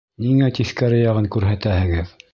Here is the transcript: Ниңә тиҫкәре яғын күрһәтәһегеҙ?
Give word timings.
Ниңә 0.27 0.47
тиҫкәре 0.59 1.03
яғын 1.03 1.31
күрһәтәһегеҙ? 1.37 2.19